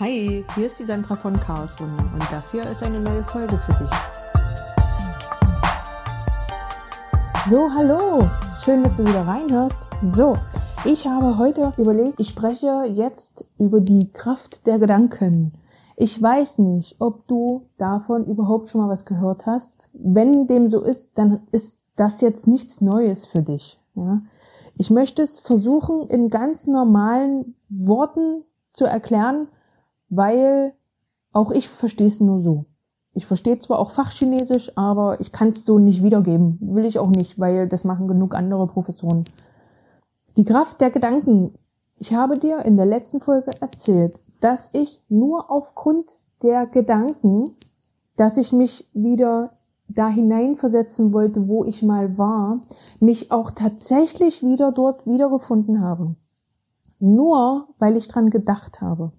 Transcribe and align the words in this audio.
Hi, 0.00 0.46
hier 0.54 0.66
ist 0.66 0.78
die 0.78 0.84
Sandra 0.84 1.14
von 1.14 1.38
Chaoswunder 1.38 2.02
und 2.14 2.22
das 2.32 2.52
hier 2.52 2.62
ist 2.62 2.82
eine 2.82 3.00
neue 3.00 3.22
Folge 3.22 3.58
für 3.58 3.74
dich. 3.74 3.90
So, 7.50 7.70
hallo, 7.70 8.26
schön, 8.64 8.82
dass 8.82 8.96
du 8.96 9.02
wieder 9.02 9.26
reinhörst. 9.26 9.76
So, 10.00 10.38
ich 10.86 11.06
habe 11.06 11.36
heute 11.36 11.74
überlegt, 11.76 12.18
ich 12.18 12.30
spreche 12.30 12.86
jetzt 12.86 13.44
über 13.58 13.82
die 13.82 14.10
Kraft 14.10 14.66
der 14.66 14.78
Gedanken. 14.78 15.52
Ich 15.96 16.22
weiß 16.22 16.60
nicht, 16.60 16.96
ob 16.98 17.26
du 17.26 17.66
davon 17.76 18.24
überhaupt 18.24 18.70
schon 18.70 18.80
mal 18.80 18.88
was 18.88 19.04
gehört 19.04 19.44
hast. 19.44 19.74
Wenn 19.92 20.46
dem 20.46 20.70
so 20.70 20.82
ist, 20.82 21.18
dann 21.18 21.42
ist 21.52 21.78
das 21.96 22.22
jetzt 22.22 22.46
nichts 22.46 22.80
Neues 22.80 23.26
für 23.26 23.42
dich. 23.42 23.78
Ja? 23.96 24.22
Ich 24.78 24.88
möchte 24.88 25.20
es 25.20 25.40
versuchen, 25.40 26.08
in 26.08 26.30
ganz 26.30 26.66
normalen 26.66 27.54
Worten 27.68 28.44
zu 28.72 28.86
erklären, 28.86 29.48
weil 30.10 30.74
auch 31.32 31.50
ich 31.50 31.68
verstehe 31.68 32.08
es 32.08 32.20
nur 32.20 32.40
so. 32.40 32.66
Ich 33.12 33.26
verstehe 33.26 33.58
zwar 33.58 33.78
auch 33.78 33.90
Fachchinesisch, 33.90 34.76
aber 34.76 35.20
ich 35.20 35.32
kann 35.32 35.48
es 35.48 35.64
so 35.64 35.78
nicht 35.78 36.02
wiedergeben. 36.02 36.58
Will 36.60 36.84
ich 36.84 36.98
auch 36.98 37.10
nicht, 37.10 37.38
weil 37.40 37.68
das 37.68 37.84
machen 37.84 38.06
genug 38.06 38.34
andere 38.34 38.66
Professoren. 38.66 39.24
Die 40.36 40.44
Kraft 40.44 40.80
der 40.80 40.90
Gedanken. 40.90 41.54
Ich 41.96 42.14
habe 42.14 42.38
dir 42.38 42.64
in 42.64 42.76
der 42.76 42.86
letzten 42.86 43.20
Folge 43.20 43.50
erzählt, 43.60 44.20
dass 44.40 44.70
ich 44.72 45.02
nur 45.08 45.50
aufgrund 45.50 46.18
der 46.42 46.66
Gedanken, 46.66 47.56
dass 48.16 48.36
ich 48.36 48.52
mich 48.52 48.88
wieder 48.94 49.52
da 49.88 50.08
hineinversetzen 50.08 51.12
wollte, 51.12 51.48
wo 51.48 51.64
ich 51.64 51.82
mal 51.82 52.16
war, 52.16 52.60
mich 53.00 53.32
auch 53.32 53.50
tatsächlich 53.50 54.42
wieder 54.42 54.72
dort 54.72 55.06
wiedergefunden 55.06 55.82
habe. 55.82 56.14
Nur 57.00 57.68
weil 57.78 57.96
ich 57.96 58.08
dran 58.08 58.30
gedacht 58.30 58.80
habe. 58.80 59.12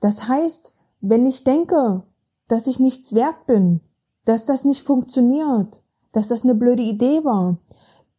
Das 0.00 0.28
heißt, 0.28 0.74
wenn 1.00 1.26
ich 1.26 1.44
denke, 1.44 2.02
dass 2.48 2.66
ich 2.66 2.80
nichts 2.80 3.14
wert 3.14 3.46
bin, 3.46 3.80
dass 4.24 4.44
das 4.44 4.64
nicht 4.64 4.82
funktioniert, 4.82 5.82
dass 6.12 6.28
das 6.28 6.42
eine 6.42 6.54
blöde 6.54 6.82
Idee 6.82 7.24
war, 7.24 7.58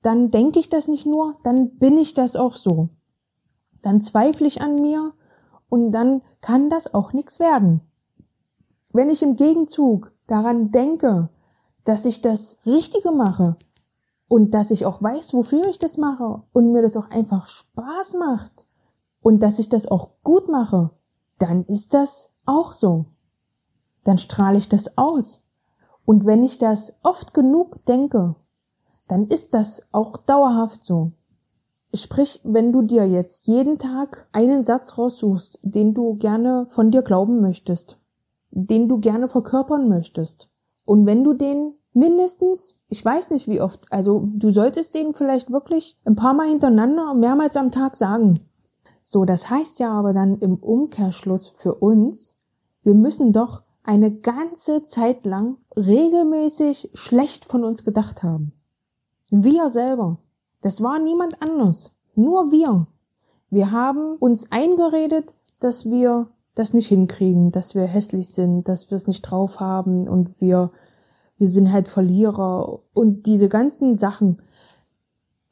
dann 0.01 0.31
denke 0.31 0.59
ich 0.59 0.69
das 0.69 0.87
nicht 0.87 1.05
nur, 1.05 1.35
dann 1.43 1.77
bin 1.77 1.97
ich 1.97 2.13
das 2.13 2.35
auch 2.35 2.55
so. 2.55 2.89
Dann 3.81 4.01
zweifle 4.01 4.47
ich 4.47 4.61
an 4.61 4.75
mir 4.75 5.13
und 5.69 5.91
dann 5.91 6.21
kann 6.41 6.69
das 6.69 6.93
auch 6.93 7.13
nichts 7.13 7.39
werden. 7.39 7.81
Wenn 8.93 9.09
ich 9.09 9.23
im 9.23 9.35
Gegenzug 9.35 10.11
daran 10.27 10.71
denke, 10.71 11.29
dass 11.83 12.05
ich 12.05 12.21
das 12.21 12.57
Richtige 12.65 13.11
mache 13.11 13.57
und 14.27 14.53
dass 14.53 14.71
ich 14.71 14.85
auch 14.85 15.01
weiß, 15.01 15.33
wofür 15.33 15.65
ich 15.67 15.79
das 15.79 15.97
mache 15.97 16.43
und 16.53 16.71
mir 16.71 16.81
das 16.81 16.97
auch 16.97 17.09
einfach 17.09 17.47
Spaß 17.47 18.15
macht 18.15 18.65
und 19.21 19.41
dass 19.41 19.59
ich 19.59 19.69
das 19.69 19.87
auch 19.87 20.09
gut 20.23 20.47
mache, 20.47 20.91
dann 21.41 21.63
ist 21.65 21.93
das 21.93 22.31
auch 22.45 22.73
so. 22.73 23.05
Dann 24.03 24.17
strahle 24.17 24.57
ich 24.57 24.69
das 24.69 24.97
aus. 24.97 25.41
Und 26.05 26.25
wenn 26.25 26.43
ich 26.43 26.57
das 26.57 26.95
oft 27.03 27.33
genug 27.33 27.85
denke, 27.85 28.35
dann 29.07 29.27
ist 29.27 29.53
das 29.53 29.87
auch 29.91 30.17
dauerhaft 30.17 30.83
so. 30.83 31.11
Sprich, 31.93 32.39
wenn 32.43 32.71
du 32.71 32.81
dir 32.83 33.07
jetzt 33.07 33.47
jeden 33.47 33.77
Tag 33.77 34.27
einen 34.31 34.65
Satz 34.65 34.97
raussuchst, 34.97 35.59
den 35.61 35.93
du 35.93 36.15
gerne 36.15 36.67
von 36.69 36.91
dir 36.91 37.01
glauben 37.01 37.41
möchtest, 37.41 37.97
den 38.51 38.87
du 38.87 38.99
gerne 38.99 39.27
verkörpern 39.27 39.89
möchtest, 39.89 40.49
und 40.85 41.05
wenn 41.05 41.23
du 41.23 41.33
den 41.33 41.73
mindestens, 41.93 42.75
ich 42.87 43.03
weiß 43.03 43.31
nicht 43.31 43.47
wie 43.47 43.61
oft, 43.61 43.85
also 43.91 44.27
du 44.33 44.51
solltest 44.51 44.95
den 44.95 45.13
vielleicht 45.13 45.51
wirklich 45.51 45.97
ein 46.05 46.15
paar 46.15 46.33
Mal 46.33 46.47
hintereinander 46.47 47.13
mehrmals 47.13 47.57
am 47.57 47.71
Tag 47.71 47.95
sagen. 47.95 48.39
So, 49.13 49.25
das 49.25 49.49
heißt 49.49 49.79
ja 49.81 49.91
aber 49.91 50.13
dann 50.13 50.37
im 50.37 50.55
Umkehrschluss 50.55 51.49
für 51.49 51.75
uns, 51.75 52.33
wir 52.81 52.93
müssen 52.93 53.33
doch 53.33 53.61
eine 53.83 54.09
ganze 54.09 54.85
Zeit 54.85 55.25
lang 55.25 55.57
regelmäßig 55.75 56.91
schlecht 56.93 57.43
von 57.43 57.65
uns 57.65 57.83
gedacht 57.83 58.23
haben. 58.23 58.53
Wir 59.29 59.69
selber. 59.69 60.19
Das 60.61 60.81
war 60.81 60.97
niemand 60.97 61.41
anders. 61.41 61.91
Nur 62.15 62.53
wir. 62.53 62.87
Wir 63.49 63.71
haben 63.71 64.15
uns 64.15 64.49
eingeredet, 64.49 65.33
dass 65.59 65.89
wir 65.89 66.29
das 66.55 66.73
nicht 66.73 66.87
hinkriegen, 66.87 67.51
dass 67.51 67.75
wir 67.75 67.83
hässlich 67.83 68.29
sind, 68.29 68.69
dass 68.69 68.91
wir 68.91 68.95
es 68.95 69.07
nicht 69.07 69.23
drauf 69.23 69.59
haben 69.59 70.07
und 70.07 70.39
wir, 70.39 70.71
wir 71.37 71.49
sind 71.49 71.73
halt 71.73 71.89
Verlierer 71.89 72.79
und 72.93 73.25
diese 73.25 73.49
ganzen 73.49 73.97
Sachen, 73.97 74.41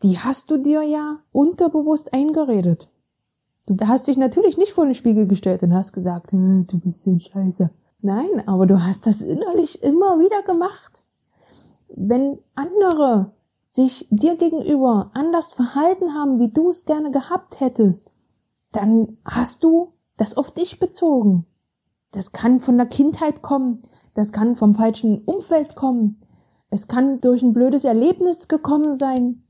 die 0.02 0.18
hast 0.18 0.50
du 0.50 0.56
dir 0.56 0.81
ja 0.84 1.18
unterbewusst 1.34 2.14
eingeredet. 2.14 2.90
Du 3.69 3.88
hast 3.88 4.07
dich 4.07 4.18
natürlich 4.18 4.57
nicht 4.57 4.74
vor 4.74 4.85
den 4.85 4.96
Spiegel 4.96 5.28
gestellt 5.28 5.62
und 5.62 5.75
hast 5.75 5.94
gesagt, 5.94 6.31
hm, 6.31 6.66
du 6.66 6.80
bist 6.80 7.03
so 7.03 7.19
scheiße. 7.19 7.69
Nein, 8.02 8.47
aber 8.47 8.66
du 8.66 8.84
hast 8.84 9.06
das 9.06 9.22
innerlich 9.22 9.84
immer 9.84 10.18
wieder 10.18 10.41
gemacht. 10.41 11.03
Wenn 11.90 12.40
andere 12.56 13.34
sich 13.66 14.07
dir 14.09 14.38
gegenüber 14.38 15.12
anders 15.13 15.53
verhalten 15.53 16.16
haben, 16.16 16.40
wie 16.40 16.50
du 16.50 16.72
es 16.72 16.85
gerne 16.85 17.12
gehabt 17.12 17.59
hättest, 17.59 18.12
dann 18.72 19.18
hast 19.24 19.63
du 19.63 19.94
das 20.18 20.36
auf 20.36 20.51
dich 20.51 20.80
bezogen. 20.80 21.46
Das 22.12 22.31
kann 22.31 22.62
von 22.62 22.78
der 22.78 22.88
Kindheit 22.88 23.44
kommen, 23.44 23.84
das 24.16 24.31
kann 24.31 24.56
vom 24.56 24.74
falschen 24.74 25.24
Umfeld 25.25 25.75
kommen, 25.75 26.22
es 26.72 26.88
kann 26.88 27.22
durch 27.22 27.44
ein 27.44 27.53
blödes 27.53 27.84
Erlebnis 27.84 28.47
gekommen 28.47 28.96
sein. 28.96 29.44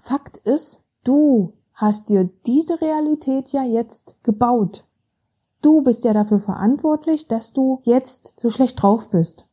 Fakt 0.00 0.38
ist, 0.38 0.84
du 1.02 1.55
hast 1.76 2.08
dir 2.08 2.28
diese 2.46 2.80
Realität 2.80 3.50
ja 3.50 3.62
jetzt 3.62 4.16
gebaut. 4.22 4.84
Du 5.62 5.82
bist 5.82 6.04
ja 6.04 6.14
dafür 6.14 6.40
verantwortlich, 6.40 7.28
dass 7.28 7.52
du 7.52 7.80
jetzt 7.84 8.32
so 8.36 8.50
schlecht 8.50 8.82
drauf 8.82 9.10
bist. 9.10 9.46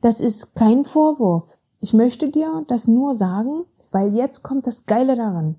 Das 0.00 0.20
ist 0.20 0.54
kein 0.54 0.84
Vorwurf. 0.84 1.56
Ich 1.80 1.94
möchte 1.94 2.28
dir 2.28 2.64
das 2.66 2.88
nur 2.88 3.14
sagen, 3.14 3.64
weil 3.92 4.14
jetzt 4.14 4.42
kommt 4.42 4.66
das 4.66 4.86
Geile 4.86 5.16
daran. 5.16 5.56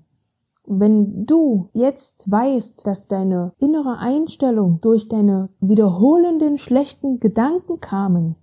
Wenn 0.66 1.24
du 1.24 1.70
jetzt 1.72 2.30
weißt, 2.30 2.86
dass 2.86 3.06
deine 3.06 3.52
innere 3.58 3.98
Einstellung 3.98 4.80
durch 4.80 5.08
deine 5.08 5.48
wiederholenden 5.60 6.58
schlechten 6.58 7.20
Gedanken 7.20 7.80
kamen, 7.80 8.36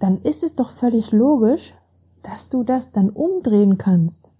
dann 0.00 0.18
ist 0.18 0.42
es 0.42 0.56
doch 0.56 0.70
völlig 0.70 1.12
logisch, 1.12 1.74
dass 2.22 2.48
du 2.48 2.64
das 2.64 2.90
dann 2.90 3.10
umdrehen 3.10 3.78
kannst. 3.78 4.33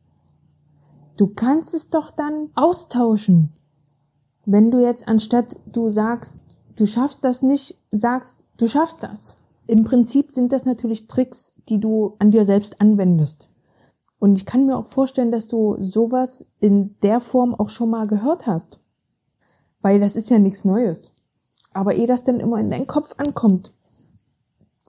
Du 1.17 1.29
kannst 1.29 1.75
es 1.75 1.91
doch 1.91 2.11
dann 2.11 2.51
austauschen. 2.55 3.53
Wenn 4.47 4.71
du 4.71 4.79
jetzt 4.81 5.07
anstatt 5.09 5.57
du 5.67 5.89
sagst, 5.89 6.41
du 6.77 6.87
schaffst 6.87 7.23
das 7.25 7.43
nicht, 7.43 7.79
sagst, 7.91 8.45
du 8.57 8.67
schaffst 8.67 9.03
das. 9.03 9.37
Im 9.67 9.85
Prinzip 9.85 10.33
sind 10.33 10.53
das 10.53 10.65
natürlich 10.65 11.07
Tricks, 11.07 11.53
die 11.69 11.81
du 11.81 12.17
an 12.19 12.31
dir 12.31 12.45
selbst 12.45 12.81
anwendest. 12.81 13.49
Und 14.19 14.37
ich 14.37 14.47
kann 14.47 14.67
mir 14.67 14.77
auch 14.77 14.89
vorstellen, 14.89 15.31
dass 15.31 15.47
du 15.47 15.77
sowas 15.81 16.47
in 16.61 16.97
der 17.03 17.21
Form 17.21 17.55
auch 17.55 17.69
schon 17.69 17.91
mal 17.91 18.07
gehört 18.07 18.47
hast. 18.47 18.81
Weil 19.83 20.01
das 20.01 20.17
ist 20.17 20.31
ja 20.31 20.39
nichts 20.39 20.65
Neues. 20.65 21.13
Aber 21.73 21.95
ehe 21.95 22.07
das 22.07 22.25
dann 22.25 22.41
immer 22.41 22.59
in 22.59 22.71
deinen 22.71 22.87
Kopf 22.87 23.15
ankommt. 23.19 23.73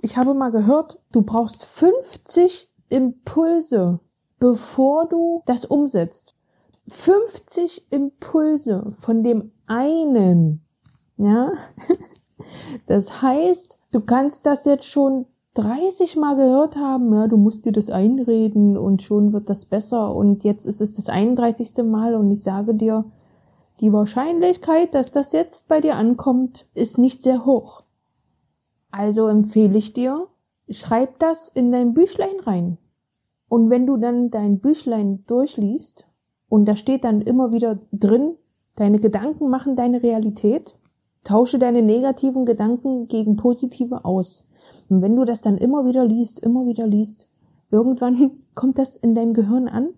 Ich 0.01 0.17
habe 0.17 0.33
mal 0.33 0.51
gehört, 0.51 0.99
du 1.11 1.21
brauchst 1.21 1.65
50 1.65 2.69
Impulse, 2.89 3.99
bevor 4.39 5.07
du 5.07 5.43
das 5.45 5.65
umsetzt. 5.65 6.33
50 6.87 7.91
Impulse 7.91 8.93
von 8.99 9.23
dem 9.23 9.51
einen. 9.67 10.61
Ja? 11.17 11.53
Das 12.85 13.21
heißt, 13.21 13.79
du 13.91 14.01
kannst 14.01 14.45
das 14.45 14.65
jetzt 14.65 14.85
schon 14.85 15.25
30 15.55 16.17
Mal 16.17 16.35
gehört 16.35 16.75
haben, 16.75 17.13
ja, 17.13 17.27
du 17.27 17.37
musst 17.37 17.65
dir 17.65 17.71
das 17.71 17.89
einreden 17.89 18.77
und 18.77 19.01
schon 19.01 19.31
wird 19.31 19.49
das 19.49 19.65
besser 19.65 20.13
und 20.13 20.43
jetzt 20.43 20.65
ist 20.65 20.81
es 20.81 20.93
das 20.93 21.07
31. 21.07 21.83
Mal 21.85 22.13
und 22.15 22.29
ich 22.29 22.43
sage 22.43 22.75
dir, 22.75 23.05
die 23.79 23.91
Wahrscheinlichkeit, 23.91 24.93
dass 24.93 25.11
das 25.11 25.31
jetzt 25.31 25.67
bei 25.69 25.79
dir 25.81 25.95
ankommt, 25.95 26.67
ist 26.73 26.97
nicht 26.97 27.23
sehr 27.23 27.45
hoch. 27.45 27.83
Also 28.91 29.27
empfehle 29.27 29.77
ich 29.77 29.93
dir, 29.93 30.27
schreib 30.69 31.19
das 31.19 31.49
in 31.49 31.71
dein 31.71 31.93
Büchlein 31.93 32.39
rein. 32.45 32.77
Und 33.55 33.69
wenn 33.69 33.87
du 33.87 33.95
dann 33.95 34.31
dein 34.31 34.59
Büchlein 34.59 35.23
durchliest 35.27 36.05
und 36.49 36.65
da 36.65 36.75
steht 36.75 37.05
dann 37.05 37.21
immer 37.21 37.53
wieder 37.53 37.79
drin, 37.93 38.35
deine 38.75 38.99
Gedanken 38.99 39.49
machen 39.49 39.77
deine 39.77 40.03
Realität, 40.03 40.75
tausche 41.23 41.57
deine 41.57 41.81
negativen 41.81 42.45
Gedanken 42.45 43.07
gegen 43.07 43.37
positive 43.37 44.03
aus. 44.03 44.45
Und 44.89 45.01
wenn 45.01 45.15
du 45.15 45.23
das 45.23 45.39
dann 45.39 45.57
immer 45.57 45.85
wieder 45.85 46.03
liest, 46.03 46.41
immer 46.41 46.65
wieder 46.65 46.85
liest, 46.85 47.29
irgendwann 47.71 48.31
kommt 48.55 48.77
das 48.77 48.97
in 48.97 49.15
deinem 49.15 49.33
Gehirn 49.33 49.69
an 49.69 49.93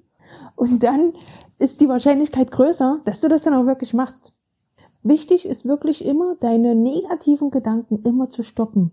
und 0.55 0.83
dann 0.83 1.13
ist 1.57 1.81
die 1.81 1.89
Wahrscheinlichkeit 1.89 2.51
größer, 2.51 2.99
dass 3.05 3.21
du 3.21 3.27
das 3.27 3.41
dann 3.41 3.55
auch 3.55 3.65
wirklich 3.65 3.95
machst. 3.95 4.33
Wichtig 5.01 5.47
ist 5.47 5.65
wirklich 5.65 6.05
immer, 6.05 6.35
deine 6.35 6.75
negativen 6.75 7.49
Gedanken 7.49 8.03
immer 8.03 8.29
zu 8.29 8.43
stoppen. 8.43 8.91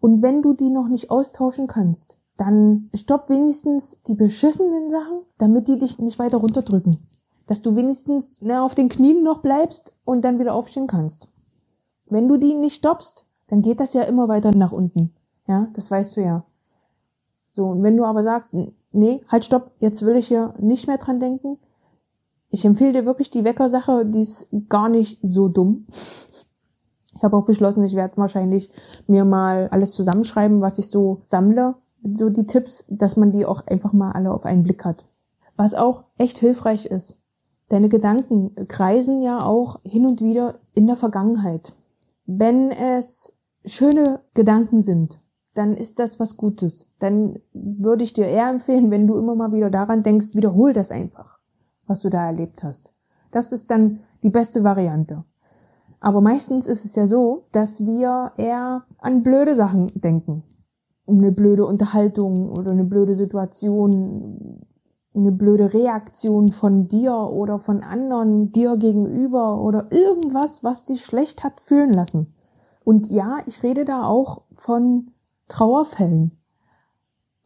Und 0.00 0.22
wenn 0.22 0.40
du 0.40 0.54
die 0.54 0.70
noch 0.70 0.88
nicht 0.88 1.10
austauschen 1.10 1.66
kannst, 1.66 2.17
dann 2.38 2.88
stopp 2.94 3.28
wenigstens 3.28 3.98
die 4.06 4.14
beschissenen 4.14 4.90
Sachen, 4.90 5.18
damit 5.36 5.68
die 5.68 5.78
dich 5.78 5.98
nicht 5.98 6.18
weiter 6.18 6.38
runterdrücken. 6.38 6.96
Dass 7.46 7.62
du 7.62 7.74
wenigstens 7.76 8.40
ne, 8.40 8.62
auf 8.62 8.74
den 8.74 8.88
Knien 8.88 9.22
noch 9.24 9.40
bleibst 9.40 9.94
und 10.04 10.22
dann 10.24 10.38
wieder 10.38 10.54
aufstehen 10.54 10.86
kannst. 10.86 11.28
wenn 12.06 12.28
du 12.28 12.38
die 12.38 12.54
nicht 12.54 12.76
stoppst, 12.76 13.26
dann 13.48 13.60
geht 13.60 13.80
das 13.80 13.92
ja 13.92 14.02
immer 14.02 14.28
weiter 14.28 14.52
nach 14.52 14.72
unten. 14.72 15.12
Ja, 15.46 15.68
das 15.74 15.90
weißt 15.90 16.16
du 16.16 16.22
ja. 16.22 16.44
So, 17.50 17.66
und 17.66 17.82
wenn 17.82 17.96
du 17.96 18.04
aber 18.04 18.22
sagst, 18.22 18.54
nee, 18.92 19.24
halt 19.28 19.44
stopp, 19.44 19.72
jetzt 19.80 20.02
will 20.02 20.16
ich 20.16 20.28
hier 20.28 20.54
nicht 20.58 20.86
mehr 20.86 20.98
dran 20.98 21.20
denken. 21.20 21.58
Ich 22.50 22.64
empfehle 22.64 22.92
dir 22.92 23.04
wirklich 23.04 23.30
die 23.30 23.44
Weckersache, 23.44 24.06
die 24.06 24.22
ist 24.22 24.48
gar 24.68 24.88
nicht 24.88 25.18
so 25.22 25.48
dumm. 25.48 25.86
Ich 27.14 27.22
habe 27.22 27.36
auch 27.36 27.44
beschlossen, 27.44 27.82
ich 27.82 27.96
werde 27.96 28.16
wahrscheinlich 28.16 28.70
mir 29.08 29.24
mal 29.24 29.68
alles 29.70 29.92
zusammenschreiben, 29.92 30.60
was 30.60 30.78
ich 30.78 30.88
so 30.88 31.20
sammle, 31.24 31.74
so 32.02 32.30
die 32.30 32.46
Tipps, 32.46 32.84
dass 32.88 33.16
man 33.16 33.32
die 33.32 33.46
auch 33.46 33.66
einfach 33.66 33.92
mal 33.92 34.12
alle 34.12 34.32
auf 34.32 34.44
einen 34.44 34.62
Blick 34.62 34.84
hat. 34.84 35.04
Was 35.56 35.74
auch 35.74 36.04
echt 36.16 36.38
hilfreich 36.38 36.86
ist. 36.86 37.18
Deine 37.68 37.88
Gedanken 37.88 38.54
kreisen 38.68 39.22
ja 39.22 39.42
auch 39.42 39.80
hin 39.82 40.06
und 40.06 40.22
wieder 40.22 40.60
in 40.74 40.86
der 40.86 40.96
Vergangenheit. 40.96 41.74
Wenn 42.24 42.70
es 42.70 43.34
schöne 43.64 44.20
Gedanken 44.34 44.82
sind, 44.82 45.20
dann 45.54 45.74
ist 45.74 45.98
das 45.98 46.20
was 46.20 46.36
Gutes. 46.36 46.86
Dann 46.98 47.40
würde 47.52 48.04
ich 48.04 48.12
dir 48.12 48.26
eher 48.26 48.48
empfehlen, 48.48 48.90
wenn 48.90 49.06
du 49.06 49.18
immer 49.18 49.34
mal 49.34 49.52
wieder 49.52 49.70
daran 49.70 50.02
denkst, 50.02 50.34
wiederhol 50.34 50.72
das 50.72 50.90
einfach, 50.90 51.38
was 51.86 52.02
du 52.02 52.10
da 52.10 52.26
erlebt 52.26 52.62
hast. 52.62 52.92
Das 53.30 53.52
ist 53.52 53.70
dann 53.70 54.00
die 54.22 54.30
beste 54.30 54.64
Variante. 54.64 55.24
Aber 56.00 56.20
meistens 56.20 56.66
ist 56.66 56.84
es 56.84 56.94
ja 56.94 57.06
so, 57.06 57.44
dass 57.52 57.84
wir 57.84 58.32
eher 58.36 58.84
an 58.98 59.22
blöde 59.22 59.54
Sachen 59.54 59.90
denken. 59.94 60.44
Eine 61.08 61.32
blöde 61.32 61.64
Unterhaltung 61.64 62.50
oder 62.50 62.70
eine 62.70 62.84
blöde 62.84 63.14
Situation, 63.14 64.60
eine 65.14 65.32
blöde 65.32 65.72
Reaktion 65.72 66.52
von 66.52 66.86
dir 66.86 67.14
oder 67.14 67.58
von 67.58 67.82
anderen 67.82 68.52
dir 68.52 68.76
gegenüber 68.76 69.60
oder 69.60 69.88
irgendwas, 69.90 70.62
was 70.62 70.84
dich 70.84 71.04
schlecht 71.04 71.44
hat 71.44 71.60
fühlen 71.60 71.92
lassen. 71.92 72.34
Und 72.84 73.10
ja, 73.10 73.38
ich 73.46 73.62
rede 73.62 73.84
da 73.84 74.04
auch 74.04 74.42
von 74.54 75.10
Trauerfällen. 75.48 76.32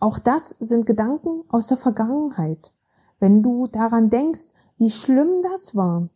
Auch 0.01 0.19
das 0.19 0.57
sind 0.59 0.85
Gedanken 0.85 1.45
aus 1.49 1.69
der 1.69 1.77
Vergangenheit. 1.77 2.73
Wenn 3.21 3.43
du 3.43 3.65
daran 3.71 4.11
denkst, 4.11 4.49
wie 4.79 4.91
schlimm 4.91 5.43
das 5.43 5.77
war, 5.77 6.09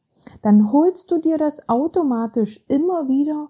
dann 0.42 0.72
holst 0.72 1.10
du 1.12 1.18
dir 1.18 1.38
das 1.38 1.68
automatisch 1.68 2.64
immer 2.66 3.08
wieder 3.08 3.48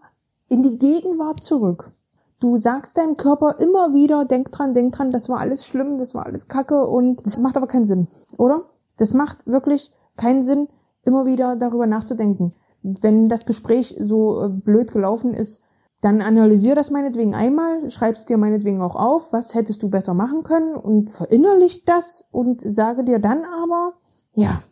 in 0.49 0.63
die 0.63 0.79
Gegenwart 0.79 1.43
zurück. 1.43 1.96
Du 2.39 2.59
sagst 2.59 2.99
deinem 2.99 3.17
Körper 3.17 3.59
immer 3.61 3.95
wieder, 3.95 4.25
denk 4.27 4.53
dran, 4.53 4.75
denk 4.75 4.95
dran, 4.95 5.11
das 5.11 5.29
war 5.29 5.41
alles 5.41 5.67
schlimm, 5.67 5.97
das 5.97 6.15
war 6.15 6.27
alles 6.27 6.49
Kacke 6.49 6.87
und 6.87 7.25
das 7.27 7.39
macht 7.39 7.57
aber 7.57 7.67
keinen 7.67 7.87
Sinn, 7.87 8.09
oder? 8.37 8.67
Das 8.99 9.15
macht 9.15 9.47
wirklich 9.47 9.91
keinen 10.17 10.43
Sinn, 10.43 10.69
immer 11.05 11.25
wieder 11.25 11.57
darüber 11.57 11.87
nachzudenken. 11.87 12.55
Wenn 12.83 13.29
das 13.29 13.47
Gespräch 13.47 13.97
so 13.99 14.45
äh, 14.45 14.49
blöd 14.49 14.93
gelaufen 14.93 15.33
ist, 15.33 15.63
dann 16.03 16.21
analysier 16.21 16.75
das 16.75 16.91
meinetwegen 16.91 17.35
einmal, 17.35 17.89
schreib's 17.91 18.27
dir 18.27 18.37
meinetwegen 18.37 18.83
auch 18.83 18.97
auf, 18.97 19.33
was 19.33 19.55
hättest 19.55 19.83
du 19.83 19.89
besser 19.89 20.15
machen 20.15 20.43
können 20.43 20.77
und 20.77 21.11
verinnerlich 21.11 21.85
das 21.85 22.25
und 22.31 22.61
sage 22.61 23.03
dir 23.03 23.19
dann 23.19 23.45
aber, 23.45 23.95
ja, 24.33 24.63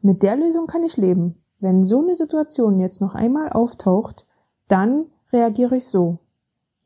mit 0.00 0.22
der 0.22 0.36
Lösung 0.36 0.66
kann 0.66 0.82
ich 0.82 0.96
leben. 0.96 1.42
Wenn 1.60 1.84
so 1.84 2.00
eine 2.00 2.16
Situation 2.16 2.80
jetzt 2.80 3.00
noch 3.00 3.14
einmal 3.14 3.50
auftaucht, 3.50 4.26
dann 4.66 5.06
reagiere 5.32 5.76
ich 5.76 5.86
so. 5.86 6.18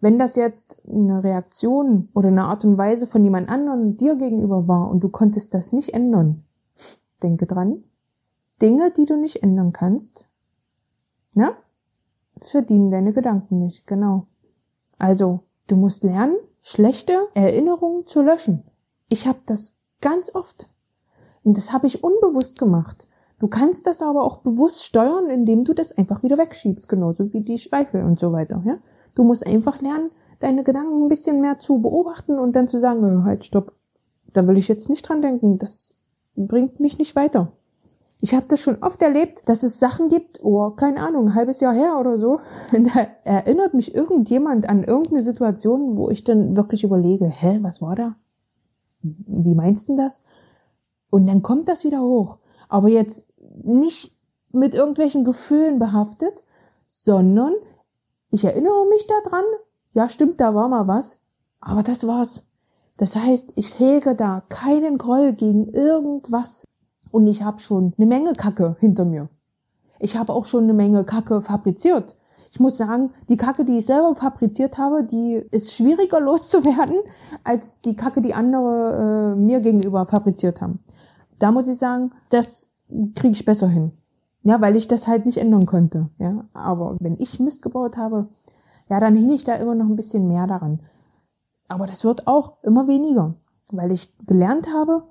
Wenn 0.01 0.19
das 0.19 0.37
jetzt 0.37 0.83
eine 0.87 1.25
Reaktion 1.25 2.09
oder 2.15 2.29
eine 2.29 2.45
Art 2.45 2.65
und 2.65 2.77
Weise 2.77 3.07
von 3.07 3.25
jemand 3.25 3.49
anderem 3.49 3.97
dir 3.97 4.17
gegenüber 4.17 4.69
war 4.69 4.91
und 4.91 5.01
du 5.01 5.09
konntest 5.09 5.55
das 5.55 5.73
nicht 5.73 5.95
ändern, 5.95 6.45
denke 7.23 7.47
dran, 7.47 7.85
Dinge, 8.61 8.91
die 8.91 9.07
du 9.07 9.17
nicht 9.17 9.43
ändern 9.43 9.73
kannst, 9.73 10.27
ne, 11.35 11.53
verdienen 12.41 12.91
deine 12.91 13.13
Gedanken 13.13 13.59
nicht, 13.59 13.87
genau. 13.87 14.27
Also, 14.99 15.41
du 15.67 15.77
musst 15.77 16.05
lernen, 16.05 16.37
schlechte 16.63 17.29
Erinnerungen 17.35 18.07
zu 18.07 18.23
löschen. 18.23 18.65
Ich 19.09 19.27
habe 19.27 19.39
das 19.47 19.77
ganz 20.01 20.35
oft. 20.35 20.69
Und 21.43 21.57
das 21.57 21.73
habe 21.73 21.87
ich 21.87 22.03
unbewusst 22.03 22.59
gemacht. 22.59 23.07
Du 23.39 23.49
kannst 23.49 23.87
das 23.87 24.03
aber 24.03 24.25
auch 24.25 24.39
bewusst 24.39 24.85
steuern, 24.85 25.29
indem 25.29 25.65
du 25.65 25.75
das 25.75 25.93
einfach 25.93 26.23
wieder 26.23 26.39
wegschiebst, 26.39 26.89
genauso 26.89 27.33
wie 27.33 27.41
die 27.41 27.59
Schweifel 27.59 28.03
und 28.03 28.19
so 28.19 28.33
weiter. 28.33 28.63
Ja? 28.65 28.79
Du 29.17 29.25
musst 29.25 29.45
einfach 29.45 29.81
lernen, 29.81 30.11
deine 30.39 30.63
Gedanken 30.63 31.03
ein 31.03 31.09
bisschen 31.09 31.41
mehr 31.41 31.59
zu 31.59 31.81
beobachten 31.81 32.39
und 32.39 32.55
dann 32.55 32.69
zu 32.69 32.79
sagen, 32.79 33.25
halt, 33.25 33.45
stopp, 33.45 33.73
da 34.33 34.47
will 34.47 34.59
ich 34.59 34.69
jetzt 34.69 34.89
nicht 34.91 35.09
dran 35.09 35.23
denken, 35.23 35.59
das 35.59 35.97
bringt 36.37 36.79
mich 36.79 36.99
nicht 36.99 37.17
weiter. 37.17 37.51
Ich 38.21 38.35
habe 38.35 38.47
das 38.49 38.61
schon 38.61 38.83
oft 38.83 39.01
erlebt, 39.03 39.43
dass 39.47 39.63
es 39.63 39.79
Sachen 39.79 40.09
gibt, 40.09 40.43
oh, 40.43 40.71
keine 40.71 41.03
Ahnung, 41.03 41.29
ein 41.29 41.35
halbes 41.35 41.61
Jahr 41.61 41.75
her 41.75 41.97
oder 41.99 42.19
so, 42.19 42.41
da 42.73 43.07
erinnert 43.25 43.75
mich 43.75 43.95
irgendjemand 43.95 44.69
an 44.69 44.85
irgendeine 44.85 45.23
Situation, 45.23 45.97
wo 45.97 46.11
ich 46.11 46.23
dann 46.23 46.57
wirklich 46.57 46.85
überlege, 46.85 47.27
hä, 47.27 47.59
was 47.63 47.81
war 47.81 47.97
da? 47.97 48.17
Wie 49.03 49.55
meinst 49.55 49.89
du 49.89 49.97
das? 49.97 50.23
Und 51.09 51.27
dann 51.27 51.43
kommt 51.43 51.69
das 51.69 51.85
wieder 51.85 52.01
hoch. 52.01 52.39
Aber 52.69 52.89
jetzt 52.89 53.27
nicht 53.63 54.15
mit 54.53 54.75
irgendwelchen 54.75 55.25
Gefühlen 55.25 55.79
behaftet, 55.79 56.43
sondern 56.89 57.55
ich 58.31 58.45
erinnere 58.45 58.87
mich 58.89 59.07
daran, 59.07 59.45
ja 59.93 60.09
stimmt, 60.09 60.41
da 60.41 60.55
war 60.55 60.69
mal 60.69 60.87
was, 60.87 61.19
aber 61.61 61.83
das 61.83 62.07
war's. 62.07 62.47
Das 62.97 63.15
heißt, 63.15 63.53
ich 63.57 63.79
hege 63.79 64.15
da 64.15 64.43
keinen 64.49 64.99
Groll 64.99 65.33
gegen 65.33 65.69
irgendwas 65.69 66.65
und 67.11 67.27
ich 67.27 67.43
habe 67.43 67.61
schon 67.61 67.93
eine 67.97 68.07
Menge 68.07 68.33
Kacke 68.33 68.77
hinter 68.81 69.05
mir. 69.05 69.29
Ich 69.99 70.17
habe 70.17 70.33
auch 70.33 70.45
schon 70.45 70.65
eine 70.65 70.75
Menge 70.75 71.05
Kacke 71.05 71.43
fabriziert. 71.43 72.17
Ich 72.51 72.61
muss 72.61 72.77
sagen, 72.77 73.11
die 73.29 73.37
Kacke, 73.37 73.65
die 73.65 73.79
ich 73.79 73.87
selber 73.87 74.15
fabriziert 74.15 74.79
habe, 74.79 75.05
die 75.05 75.43
ist 75.51 75.75
schwieriger 75.75 76.21
loszuwerden 76.23 76.99
als 77.45 77.81
die 77.81 77.97
Kacke, 77.97 78.23
die 78.23 78.35
andere 78.35 79.35
äh, 79.35 79.39
mir 79.39 79.61
gegenüber 79.61 80.07
fabriziert 80.07 80.61
haben. 80.61 80.81
Da 81.39 81.53
muss 81.53 81.69
ich 81.69 81.79
sagen, 81.79 82.13
das 82.31 82.71
kriege 83.15 83.33
ich 83.33 83.45
besser 83.45 83.69
hin. 83.69 83.93
Ja, 84.47 84.61
weil 84.61 84.77
ich 84.77 84.87
das 84.87 85.09
halt 85.09 85.27
nicht 85.27 85.39
ändern 85.39 85.67
konnte. 85.67 86.09
Ja, 86.19 86.45
aber 86.53 86.95
wenn 87.01 87.19
ich 87.19 87.41
Mist 87.41 87.63
gebaut 87.63 87.97
habe, 87.97 88.29
ja, 88.89 89.01
dann 89.01 89.17
hing 89.17 89.31
ich 89.31 89.43
da 89.43 89.55
immer 89.55 89.75
noch 89.75 89.87
ein 89.87 89.97
bisschen 89.97 90.29
mehr 90.29 90.47
daran. 90.47 90.79
Aber 91.67 91.87
das 91.87 92.05
wird 92.05 92.29
auch 92.29 92.63
immer 92.63 92.87
weniger, 92.87 93.35
weil 93.73 93.91
ich 93.91 94.17
gelernt 94.25 94.73
habe, 94.73 95.03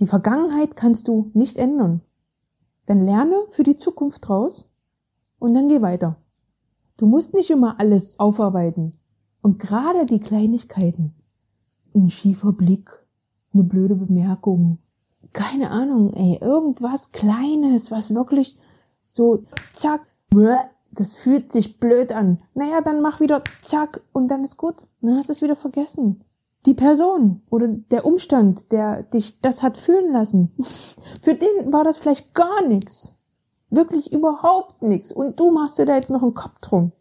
die 0.00 0.06
Vergangenheit 0.06 0.76
kannst 0.76 1.08
du 1.08 1.30
nicht 1.32 1.56
ändern. 1.56 2.02
Dann 2.84 3.00
lerne 3.00 3.34
für 3.52 3.62
die 3.62 3.76
Zukunft 3.76 4.28
draus 4.28 4.68
und 5.38 5.54
dann 5.54 5.68
geh 5.68 5.80
weiter. 5.80 6.16
Du 6.98 7.06
musst 7.06 7.32
nicht 7.32 7.50
immer 7.50 7.80
alles 7.80 8.20
aufarbeiten. 8.20 8.98
Und 9.40 9.58
gerade 9.60 10.04
die 10.04 10.20
Kleinigkeiten, 10.20 11.14
ein 11.94 12.10
schiefer 12.10 12.52
Blick, 12.52 12.90
eine 13.54 13.64
blöde 13.64 13.94
Bemerkung, 13.94 14.76
keine 15.32 15.70
Ahnung, 15.70 16.12
ey, 16.12 16.38
irgendwas 16.42 17.12
Kleines, 17.12 17.90
was 17.90 18.14
wirklich 18.14 18.58
so 19.14 19.44
zack, 19.72 20.02
das 20.90 21.14
fühlt 21.14 21.52
sich 21.52 21.78
blöd 21.78 22.12
an. 22.12 22.42
Naja, 22.54 22.80
dann 22.80 23.00
mach 23.00 23.20
wieder 23.20 23.42
zack 23.62 24.02
und 24.12 24.28
dann 24.28 24.44
ist 24.44 24.56
gut. 24.56 24.76
Dann 25.00 25.16
hast 25.16 25.28
du 25.28 25.32
es 25.32 25.42
wieder 25.42 25.56
vergessen 25.56 26.24
die 26.66 26.74
Person 26.74 27.42
oder 27.50 27.68
der 27.68 28.06
Umstand, 28.06 28.72
der 28.72 29.02
dich 29.02 29.40
das 29.40 29.62
hat 29.62 29.76
fühlen 29.76 30.12
lassen, 30.12 30.54
für 31.22 31.34
den 31.34 31.72
war 31.72 31.84
das 31.84 31.98
vielleicht 31.98 32.34
gar 32.34 32.66
nichts. 32.66 33.14
Wirklich 33.70 34.12
überhaupt 34.12 34.82
nichts. 34.82 35.12
Und 35.12 35.40
du 35.40 35.50
machst 35.50 35.78
dir 35.78 35.86
da 35.86 35.96
jetzt 35.96 36.10
noch 36.10 36.22
einen 36.22 36.34
Kopf 36.34 36.60
drum. 36.60 36.92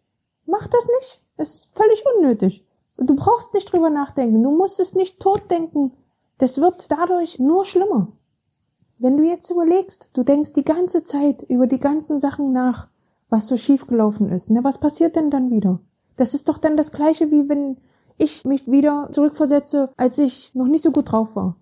Mach 0.46 0.68
das 0.68 0.88
nicht. 1.00 1.22
Das 1.38 1.56
ist 1.56 1.70
völlig 1.76 2.04
unnötig. 2.16 2.66
Und 2.98 3.10
du 3.10 3.16
brauchst 3.16 3.54
nicht 3.54 3.72
drüber 3.72 3.90
nachdenken. 3.90 4.42
Du 4.42 4.52
musst 4.52 4.80
es 4.80 4.96
nicht 4.96 5.20
totdenken. 5.20 5.94
Das 6.40 6.60
wird 6.60 6.92
dadurch 6.92 7.40
nur 7.40 7.66
schlimmer. 7.66 8.08
Wenn 9.04 9.18
du 9.18 9.24
jetzt 9.24 9.50
überlegst, 9.50 10.08
du 10.14 10.24
denkst 10.24 10.54
die 10.54 10.64
ganze 10.64 11.04
Zeit 11.04 11.44
über 11.50 11.68
die 11.68 11.78
ganzen 11.78 12.22
Sachen 12.22 12.54
nach, 12.54 12.88
was 13.28 13.50
so 13.50 13.58
schiefgelaufen 13.58 14.32
ist. 14.32 14.50
Na, 14.50 14.64
was 14.64 14.78
passiert 14.78 15.18
denn 15.18 15.30
dann 15.30 15.52
wieder? 15.52 15.82
Das 16.16 16.34
ist 16.34 16.48
doch 16.48 16.58
dann 16.58 16.78
das 16.78 16.94
gleiche, 16.94 17.30
wie 17.30 17.50
wenn 17.50 17.76
ich 18.18 18.46
mich 18.46 18.72
wieder 18.72 19.10
zurückversetze, 19.12 19.90
als 19.98 20.20
ich 20.20 20.56
noch 20.56 20.68
nicht 20.68 20.86
so 20.86 20.92
gut 20.92 21.12
drauf 21.12 21.36
war, 21.36 21.58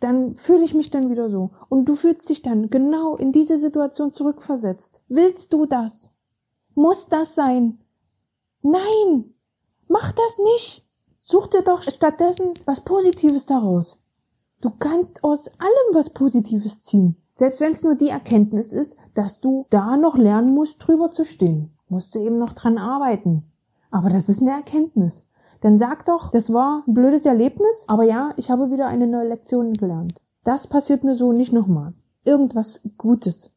dann 0.00 0.36
fühle 0.36 0.64
ich 0.64 0.74
mich 0.74 0.90
dann 0.90 1.08
wieder 1.08 1.30
so. 1.30 1.48
Und 1.70 1.86
du 1.86 1.96
fühlst 1.96 2.28
dich 2.28 2.42
dann 2.42 2.68
genau 2.68 3.16
in 3.16 3.32
diese 3.32 3.58
Situation 3.58 4.12
zurückversetzt. 4.12 5.00
Willst 5.08 5.54
du 5.54 5.64
das? 5.64 6.10
Muss 6.74 7.06
das 7.06 7.34
sein? 7.34 7.78
Nein! 8.60 9.32
Mach 9.88 10.12
das 10.12 10.36
nicht! 10.36 10.84
Such 11.18 11.46
dir 11.46 11.62
doch 11.62 11.80
stattdessen 11.80 12.52
was 12.66 12.82
Positives 12.82 13.46
daraus. 13.46 14.01
Du 14.62 14.70
kannst 14.70 15.24
aus 15.24 15.48
allem 15.58 15.92
was 15.92 16.10
Positives 16.10 16.80
ziehen. 16.80 17.16
Selbst 17.34 17.60
wenn 17.60 17.72
es 17.72 17.82
nur 17.82 17.96
die 17.96 18.10
Erkenntnis 18.10 18.72
ist, 18.72 18.96
dass 19.12 19.40
du 19.40 19.66
da 19.70 19.96
noch 19.96 20.16
lernen 20.16 20.54
musst, 20.54 20.76
drüber 20.78 21.10
zu 21.10 21.24
stehen. 21.24 21.72
Musst 21.88 22.14
du 22.14 22.20
eben 22.20 22.38
noch 22.38 22.52
dran 22.52 22.78
arbeiten. 22.78 23.42
Aber 23.90 24.08
das 24.08 24.28
ist 24.28 24.40
eine 24.40 24.52
Erkenntnis. 24.52 25.24
Dann 25.62 25.78
sag 25.78 26.06
doch, 26.06 26.30
das 26.30 26.52
war 26.52 26.84
ein 26.86 26.94
blödes 26.94 27.26
Erlebnis, 27.26 27.86
aber 27.88 28.04
ja, 28.04 28.34
ich 28.36 28.52
habe 28.52 28.70
wieder 28.70 28.86
eine 28.86 29.08
neue 29.08 29.28
Lektion 29.28 29.72
gelernt. 29.72 30.14
Das 30.44 30.68
passiert 30.68 31.02
mir 31.02 31.16
so 31.16 31.32
nicht 31.32 31.52
nochmal. 31.52 31.94
Irgendwas 32.22 32.82
Gutes. 32.96 33.50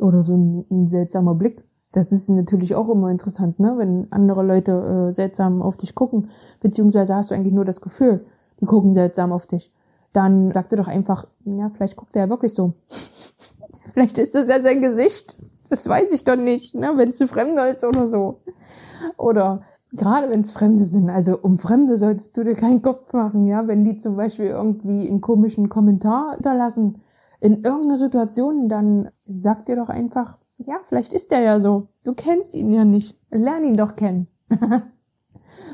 Oder 0.00 0.22
so 0.22 0.36
ein, 0.36 0.64
ein 0.72 0.88
seltsamer 0.88 1.36
Blick. 1.36 1.64
Das 1.92 2.10
ist 2.10 2.28
natürlich 2.28 2.74
auch 2.74 2.88
immer 2.88 3.10
interessant, 3.10 3.60
ne? 3.60 3.74
wenn 3.76 4.10
andere 4.10 4.42
Leute 4.42 4.72
äh, 4.72 5.12
seltsam 5.12 5.62
auf 5.62 5.76
dich 5.76 5.94
gucken, 5.94 6.30
beziehungsweise 6.60 7.14
hast 7.14 7.30
du 7.30 7.36
eigentlich 7.36 7.54
nur 7.54 7.64
das 7.64 7.80
Gefühl, 7.80 8.26
die 8.60 8.66
gucken 8.66 8.92
seltsam 8.92 9.30
auf 9.30 9.46
dich. 9.46 9.72
Dann 10.12 10.52
sag 10.52 10.68
dir 10.68 10.76
doch 10.76 10.88
einfach, 10.88 11.26
ja, 11.44 11.70
vielleicht 11.74 11.96
guckt 11.96 12.14
er 12.16 12.24
ja 12.24 12.30
wirklich 12.30 12.54
so. 12.54 12.74
vielleicht 13.92 14.18
ist 14.18 14.34
das 14.34 14.48
ja 14.48 14.62
sein 14.62 14.82
Gesicht. 14.82 15.36
Das 15.70 15.88
weiß 15.88 16.12
ich 16.12 16.24
doch 16.24 16.36
nicht, 16.36 16.74
ne? 16.74 16.92
wenn 16.96 17.10
es 17.10 17.16
zu 17.16 17.26
Fremder 17.26 17.68
ist 17.68 17.84
oder 17.84 18.08
so. 18.08 18.42
Oder 19.16 19.62
gerade 19.92 20.30
wenn 20.30 20.42
es 20.42 20.52
Fremde 20.52 20.84
sind, 20.84 21.08
also 21.08 21.38
um 21.38 21.58
Fremde 21.58 21.96
solltest 21.96 22.36
du 22.36 22.44
dir 22.44 22.54
keinen 22.54 22.82
Kopf 22.82 23.12
machen, 23.12 23.46
ja, 23.46 23.66
wenn 23.66 23.84
die 23.84 23.98
zum 23.98 24.16
Beispiel 24.16 24.46
irgendwie 24.46 25.08
einen 25.08 25.20
komischen 25.20 25.68
Kommentar 25.68 26.34
hinterlassen 26.34 27.02
in 27.40 27.64
irgendeiner 27.64 27.98
Situation, 27.98 28.68
dann 28.68 29.10
sag 29.26 29.64
dir 29.66 29.76
doch 29.76 29.88
einfach, 29.88 30.38
ja, 30.58 30.76
vielleicht 30.88 31.12
ist 31.12 31.32
der 31.32 31.40
ja 31.40 31.60
so. 31.60 31.88
Du 32.04 32.14
kennst 32.14 32.54
ihn 32.54 32.70
ja 32.70 32.84
nicht. 32.84 33.18
Lern 33.30 33.64
ihn 33.64 33.74
doch 33.74 33.96
kennen. 33.96 34.28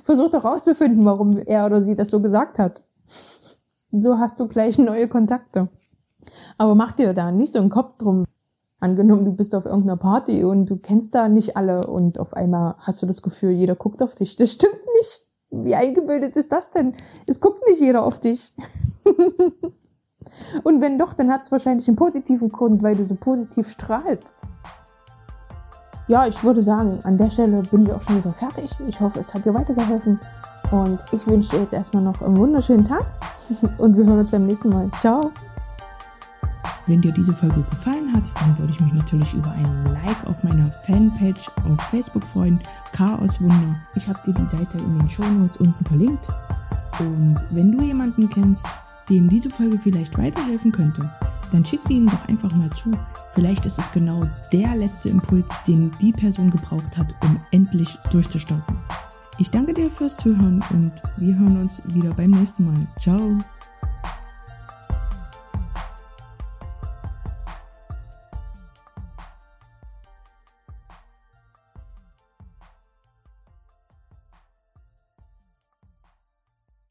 Versuch 0.04 0.30
doch 0.30 0.44
rauszufinden, 0.44 1.04
warum 1.04 1.38
er 1.38 1.66
oder 1.66 1.82
sie 1.82 1.94
das 1.94 2.08
so 2.08 2.22
gesagt 2.22 2.58
hat. 2.58 2.82
So 3.90 4.18
hast 4.18 4.38
du 4.40 4.48
gleich 4.48 4.78
neue 4.78 5.08
Kontakte. 5.08 5.68
Aber 6.58 6.74
mach 6.74 6.92
dir 6.92 7.14
da 7.14 7.32
nicht 7.32 7.52
so 7.52 7.60
einen 7.60 7.70
Kopf 7.70 7.96
drum. 7.96 8.24
Angenommen, 8.80 9.24
du 9.24 9.32
bist 9.32 9.54
auf 9.54 9.64
irgendeiner 9.64 9.96
Party 9.96 10.44
und 10.44 10.66
du 10.66 10.76
kennst 10.76 11.14
da 11.14 11.28
nicht 11.28 11.56
alle 11.56 11.80
und 11.86 12.20
auf 12.20 12.34
einmal 12.34 12.76
hast 12.78 13.02
du 13.02 13.06
das 13.06 13.22
Gefühl, 13.22 13.50
jeder 13.50 13.74
guckt 13.74 14.02
auf 14.02 14.14
dich. 14.14 14.36
Das 14.36 14.52
stimmt 14.52 14.80
nicht. 14.98 15.22
Wie 15.50 15.74
eingebildet 15.74 16.36
ist 16.36 16.52
das 16.52 16.70
denn? 16.70 16.94
Es 17.26 17.40
guckt 17.40 17.66
nicht 17.68 17.80
jeder 17.80 18.04
auf 18.04 18.20
dich. 18.20 18.52
und 20.62 20.80
wenn 20.80 20.98
doch, 20.98 21.14
dann 21.14 21.32
hat 21.32 21.42
es 21.42 21.50
wahrscheinlich 21.50 21.88
einen 21.88 21.96
positiven 21.96 22.50
Grund, 22.50 22.82
weil 22.82 22.94
du 22.94 23.04
so 23.04 23.16
positiv 23.16 23.68
strahlst 23.68 24.46
ja, 26.08 26.26
ich 26.26 26.42
würde 26.42 26.62
sagen, 26.62 27.00
an 27.04 27.18
der 27.18 27.30
Stelle 27.30 27.62
bin 27.62 27.84
ich 27.84 27.92
auch 27.92 28.00
schon 28.00 28.16
wieder 28.16 28.32
fertig. 28.32 28.70
Ich 28.88 28.98
hoffe, 29.00 29.20
es 29.20 29.34
hat 29.34 29.44
dir 29.44 29.54
weitergeholfen. 29.54 30.18
Und 30.70 31.00
ich 31.12 31.26
wünsche 31.26 31.50
dir 31.50 31.62
jetzt 31.62 31.72
erstmal 31.72 32.02
noch 32.02 32.20
einen 32.20 32.36
wunderschönen 32.36 32.84
Tag. 32.84 33.06
Und 33.78 33.96
wir 33.96 34.04
hören 34.04 34.20
uns 34.20 34.30
beim 34.30 34.44
nächsten 34.44 34.68
Mal. 34.68 34.90
Ciao. 35.00 35.20
Wenn 36.86 37.02
dir 37.02 37.12
diese 37.12 37.34
Folge 37.34 37.62
gefallen 37.70 38.14
hat, 38.14 38.24
dann 38.40 38.58
würde 38.58 38.72
ich 38.72 38.80
mich 38.80 38.94
natürlich 38.94 39.34
über 39.34 39.50
einen 39.50 39.84
Like 39.92 40.26
auf 40.26 40.42
meiner 40.42 40.70
Fanpage 40.86 41.50
auf 41.70 41.80
Facebook 41.90 42.24
freuen. 42.26 42.60
Chaos 42.92 43.42
Wunder. 43.42 43.76
Ich 43.94 44.08
habe 44.08 44.18
dir 44.24 44.32
die 44.32 44.46
Seite 44.46 44.78
in 44.78 44.98
den 44.98 45.08
Show 45.08 45.24
Notes 45.24 45.58
unten 45.58 45.84
verlinkt. 45.84 46.28
Und 46.98 47.38
wenn 47.50 47.72
du 47.72 47.84
jemanden 47.84 48.28
kennst, 48.30 48.66
dem 49.10 49.28
diese 49.28 49.50
Folge 49.50 49.78
vielleicht 49.78 50.16
weiterhelfen 50.16 50.72
könnte, 50.72 51.10
dann 51.52 51.64
schick 51.64 51.80
sie 51.86 51.98
ihm 51.98 52.06
doch 52.06 52.26
einfach 52.28 52.52
mal 52.52 52.70
zu. 52.70 52.90
Vielleicht 53.34 53.66
ist 53.66 53.78
es 53.78 53.92
genau 53.92 54.26
der 54.52 54.74
letzte 54.74 55.10
Impuls, 55.10 55.46
den 55.66 55.90
die 56.00 56.12
Person 56.12 56.50
gebraucht 56.50 56.96
hat, 56.96 57.14
um 57.22 57.38
endlich 57.50 57.98
durchzustarten. 58.10 58.78
Ich 59.40 59.50
danke 59.52 59.72
dir 59.72 59.88
fürs 59.88 60.16
Zuhören 60.16 60.64
und 60.70 60.92
wir 61.16 61.38
hören 61.38 61.60
uns 61.60 61.80
wieder 61.86 62.12
beim 62.12 62.32
nächsten 62.32 62.66
Mal. 62.66 62.86
Ciao! 62.98 63.38